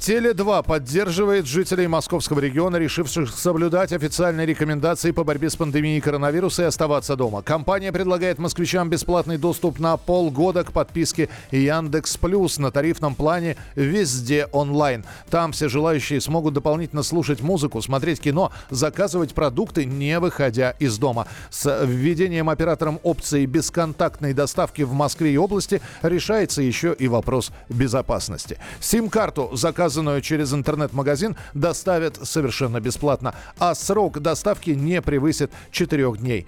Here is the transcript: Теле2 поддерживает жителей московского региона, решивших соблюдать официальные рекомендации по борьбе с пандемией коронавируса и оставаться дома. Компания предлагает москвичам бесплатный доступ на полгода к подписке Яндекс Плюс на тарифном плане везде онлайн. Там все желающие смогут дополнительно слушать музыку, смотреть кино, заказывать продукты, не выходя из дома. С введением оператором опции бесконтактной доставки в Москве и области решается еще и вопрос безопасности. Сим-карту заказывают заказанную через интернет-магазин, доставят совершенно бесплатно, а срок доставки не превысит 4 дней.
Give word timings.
Теле2 0.00 0.64
поддерживает 0.64 1.44
жителей 1.44 1.86
московского 1.86 2.40
региона, 2.40 2.76
решивших 2.76 3.28
соблюдать 3.28 3.92
официальные 3.92 4.46
рекомендации 4.46 5.10
по 5.10 5.24
борьбе 5.24 5.50
с 5.50 5.56
пандемией 5.56 6.00
коронавируса 6.00 6.62
и 6.62 6.64
оставаться 6.64 7.16
дома. 7.16 7.42
Компания 7.42 7.92
предлагает 7.92 8.38
москвичам 8.38 8.88
бесплатный 8.88 9.36
доступ 9.36 9.78
на 9.78 9.98
полгода 9.98 10.64
к 10.64 10.72
подписке 10.72 11.28
Яндекс 11.50 12.16
Плюс 12.16 12.56
на 12.58 12.70
тарифном 12.70 13.14
плане 13.14 13.58
везде 13.74 14.46
онлайн. 14.52 15.04
Там 15.28 15.52
все 15.52 15.68
желающие 15.68 16.22
смогут 16.22 16.54
дополнительно 16.54 17.02
слушать 17.02 17.42
музыку, 17.42 17.82
смотреть 17.82 18.22
кино, 18.22 18.52
заказывать 18.70 19.34
продукты, 19.34 19.84
не 19.84 20.18
выходя 20.18 20.70
из 20.78 20.96
дома. 20.96 21.26
С 21.50 21.84
введением 21.84 22.48
оператором 22.48 23.00
опции 23.02 23.44
бесконтактной 23.44 24.32
доставки 24.32 24.80
в 24.80 24.94
Москве 24.94 25.34
и 25.34 25.36
области 25.36 25.82
решается 26.00 26.62
еще 26.62 26.96
и 26.98 27.06
вопрос 27.06 27.52
безопасности. 27.68 28.56
Сим-карту 28.80 29.50
заказывают 29.52 29.89
заказанную 29.90 30.20
через 30.20 30.54
интернет-магазин, 30.54 31.36
доставят 31.52 32.18
совершенно 32.22 32.80
бесплатно, 32.80 33.34
а 33.58 33.74
срок 33.74 34.20
доставки 34.20 34.70
не 34.70 35.02
превысит 35.02 35.50
4 35.72 36.12
дней. 36.16 36.46